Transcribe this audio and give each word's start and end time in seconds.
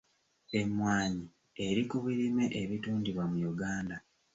Emmwanyi 0.59 1.25
eri 1.67 1.83
ku 1.89 1.97
birime 2.03 2.45
ebitundibwa 2.61 3.23
mu 3.31 3.37
Uganda. 3.51 3.95